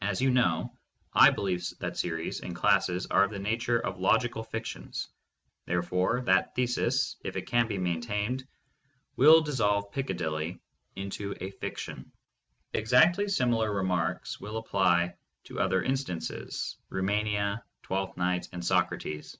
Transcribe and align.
As 0.00 0.22
you 0.22 0.30
know, 0.30 0.78
I 1.12 1.28
believe 1.28 1.62
that 1.78 1.98
series 1.98 2.40
and 2.40 2.56
classes 2.56 3.04
are 3.10 3.24
of 3.24 3.30
the 3.32 3.38
nature 3.38 3.78
of 3.78 3.98
logical 4.00 4.42
fictions: 4.42 5.08
therefore 5.66 6.22
that 6.22 6.54
thesis, 6.54 7.16
if 7.22 7.36
it 7.36 7.46
can 7.46 7.66
be 7.68 7.76
maintained, 7.76 8.48
will 9.16 9.42
dissolve 9.42 9.92
Piccadilly 9.92 10.62
into 10.96 11.36
a 11.42 11.50
fiction. 11.50 12.10
Exactly 12.72 13.28
similar 13.28 13.70
remarks 13.74 14.40
will 14.40 14.56
apply 14.56 15.16
to 15.44 15.60
other 15.60 15.82
instances: 15.82 16.76
Rumania, 16.88 17.62
Twelfth 17.82 18.16
Night, 18.16 18.48
and 18.54 18.64
Socrates. 18.64 19.36